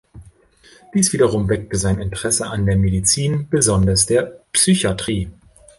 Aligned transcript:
Dies 0.95 1.13
wiederum 1.13 1.47
weckte 1.47 1.77
sein 1.77 1.99
Interesse 2.01 2.47
an 2.47 2.65
der 2.65 2.75
Medizin, 2.75 3.47
besonders 3.51 4.07
der 4.07 4.41
Psychiatrie. 4.51 5.29